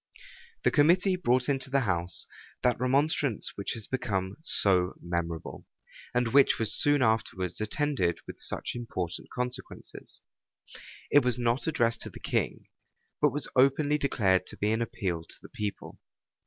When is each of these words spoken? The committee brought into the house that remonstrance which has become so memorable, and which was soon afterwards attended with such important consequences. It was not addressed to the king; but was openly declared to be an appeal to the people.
The 0.63 0.71
committee 0.71 1.15
brought 1.15 1.47
into 1.47 1.69
the 1.69 1.81
house 1.81 2.25
that 2.63 2.79
remonstrance 2.79 3.51
which 3.55 3.73
has 3.73 3.85
become 3.85 4.35
so 4.41 4.95
memorable, 4.99 5.67
and 6.11 6.29
which 6.33 6.57
was 6.57 6.73
soon 6.73 7.03
afterwards 7.03 7.61
attended 7.61 8.17
with 8.25 8.39
such 8.41 8.71
important 8.73 9.29
consequences. 9.29 10.23
It 11.11 11.23
was 11.23 11.37
not 11.37 11.67
addressed 11.67 12.01
to 12.01 12.09
the 12.09 12.19
king; 12.19 12.65
but 13.21 13.29
was 13.29 13.47
openly 13.55 13.99
declared 13.99 14.47
to 14.47 14.57
be 14.57 14.71
an 14.71 14.81
appeal 14.81 15.23
to 15.23 15.35
the 15.39 15.49
people. 15.49 15.99